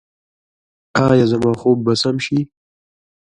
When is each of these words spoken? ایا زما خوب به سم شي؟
ایا 1.09 1.25
زما 1.31 1.51
خوب 1.61 1.77
به 1.85 1.93
سم 2.01 2.15
شي؟ 2.25 2.39